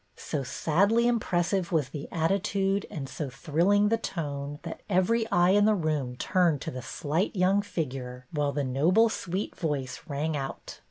[0.31, 5.65] "So sadly impressive was the attitude and so thrilling the tone, that every eye in
[5.65, 10.79] the room turned to the slight young figure, while the noble, sweet voice rang out.